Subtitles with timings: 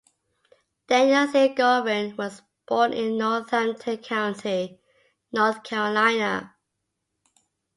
[0.87, 1.49] Daniel C.
[1.53, 4.79] Govan was born in Northampton County,
[5.31, 6.55] North Carolina.